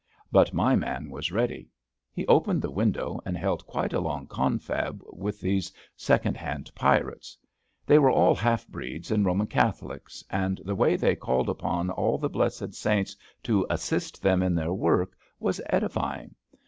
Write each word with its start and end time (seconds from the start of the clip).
But 0.31 0.51
my 0.51 0.75
man 0.75 1.11
was 1.11 1.31
ready. 1.31 1.69
He 2.11 2.25
opened 2.25 2.63
the 2.63 2.71
window 2.71 3.21
and 3.23 3.37
held 3.37 3.67
quite 3.67 3.93
a 3.93 3.99
long 3.99 4.25
confab 4.25 4.99
with 5.13 5.39
these 5.39 5.71
second 5.95 6.35
hand 6.37 6.71
pirates. 6.73 7.37
They 7.85 7.99
were 7.99 8.09
all 8.09 8.33
half 8.33 8.67
breeds 8.67 9.11
and 9.11 9.23
Eo 9.23 9.35
man 9.35 9.45
Catholics, 9.45 10.23
and 10.31 10.59
the 10.65 10.73
way 10.73 10.95
they 10.95 11.15
called 11.15 11.49
upon 11.49 11.91
all 11.91 12.17
the 12.17 12.29
blessed 12.29 12.73
saints 12.73 13.15
to 13.43 13.63
assist 13.69 14.23
them 14.23 14.41
in 14.41 14.55
their 14.55 14.73
work 14.73 15.15
was 15.39 15.61
edifying. 15.67 16.33